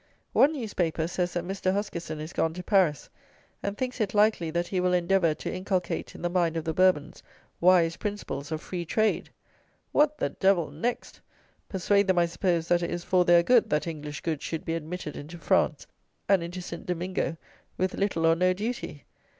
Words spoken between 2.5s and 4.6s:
to Paris, and thinks it likely